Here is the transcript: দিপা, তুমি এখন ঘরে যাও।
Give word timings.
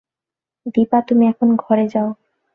দিপা, 0.65 0.99
তুমি 1.07 1.23
এখন 1.27 1.49
ঘরে 1.57 1.85
যাও। 1.87 2.09